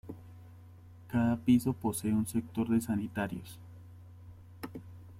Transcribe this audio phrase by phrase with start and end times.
[1.09, 3.59] Cada piso posee un sector de sanitarios.